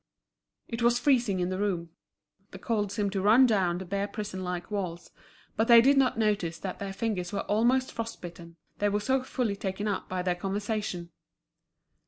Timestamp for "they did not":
5.67-6.17